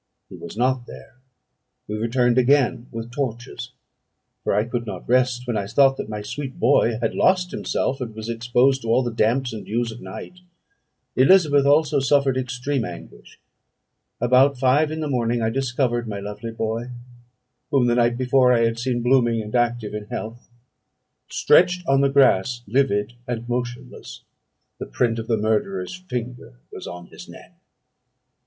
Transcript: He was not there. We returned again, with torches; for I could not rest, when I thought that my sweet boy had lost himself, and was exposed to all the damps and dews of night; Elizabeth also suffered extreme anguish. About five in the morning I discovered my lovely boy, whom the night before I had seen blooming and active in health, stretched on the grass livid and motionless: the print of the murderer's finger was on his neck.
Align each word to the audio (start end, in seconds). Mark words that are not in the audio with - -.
He 0.29 0.35
was 0.35 0.57
not 0.57 0.87
there. 0.87 1.17
We 1.87 1.95
returned 1.95 2.39
again, 2.39 2.87
with 2.91 3.11
torches; 3.11 3.69
for 4.43 4.55
I 4.55 4.63
could 4.63 4.87
not 4.87 5.07
rest, 5.07 5.45
when 5.45 5.55
I 5.55 5.67
thought 5.67 5.95
that 5.97 6.09
my 6.09 6.23
sweet 6.23 6.59
boy 6.59 6.97
had 6.99 7.13
lost 7.13 7.51
himself, 7.51 8.01
and 8.01 8.15
was 8.15 8.27
exposed 8.27 8.81
to 8.81 8.87
all 8.87 9.03
the 9.03 9.13
damps 9.13 9.53
and 9.53 9.63
dews 9.63 9.91
of 9.91 10.01
night; 10.01 10.39
Elizabeth 11.15 11.67
also 11.67 11.99
suffered 11.99 12.35
extreme 12.35 12.83
anguish. 12.83 13.39
About 14.19 14.57
five 14.57 14.91
in 14.91 15.01
the 15.01 15.07
morning 15.07 15.43
I 15.43 15.51
discovered 15.51 16.07
my 16.07 16.19
lovely 16.19 16.51
boy, 16.51 16.89
whom 17.69 17.85
the 17.85 17.93
night 17.93 18.17
before 18.17 18.51
I 18.53 18.61
had 18.61 18.79
seen 18.79 19.03
blooming 19.03 19.39
and 19.39 19.53
active 19.53 19.93
in 19.93 20.05
health, 20.05 20.49
stretched 21.29 21.85
on 21.85 22.01
the 22.01 22.09
grass 22.09 22.63
livid 22.65 23.13
and 23.27 23.47
motionless: 23.47 24.23
the 24.79 24.87
print 24.87 25.19
of 25.19 25.27
the 25.27 25.37
murderer's 25.37 25.93
finger 25.93 26.55
was 26.71 26.87
on 26.87 27.05
his 27.05 27.29
neck. 27.29 27.53